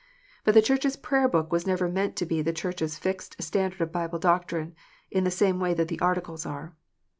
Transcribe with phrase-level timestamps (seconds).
[0.43, 3.35] But the Church s Prayer book was never meant to be the Church s fixed
[3.39, 4.73] standard of Bible doctrine,
[5.11, 6.75] in the same way that the Articles are.